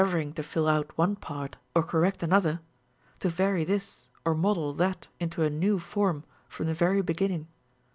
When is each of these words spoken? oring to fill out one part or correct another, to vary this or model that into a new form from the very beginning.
oring 0.01 0.33
to 0.33 0.41
fill 0.41 0.67
out 0.67 0.97
one 0.97 1.15
part 1.15 1.57
or 1.75 1.83
correct 1.83 2.23
another, 2.23 2.59
to 3.19 3.29
vary 3.29 3.63
this 3.63 4.07
or 4.25 4.33
model 4.33 4.73
that 4.73 5.07
into 5.19 5.43
a 5.43 5.49
new 5.51 5.77
form 5.77 6.23
from 6.47 6.65
the 6.65 6.73
very 6.73 7.03
beginning. 7.03 7.47